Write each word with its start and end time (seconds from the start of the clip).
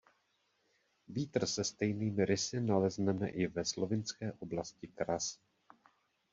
Vítr 1.07 1.45
se 1.47 1.63
stejnými 1.63 2.25
rysy 2.25 2.61
nalezneme 2.61 3.29
i 3.29 3.47
ve 3.47 3.65
slovinské 3.65 4.33
oblasti 4.33 4.87
Kras. 4.87 5.39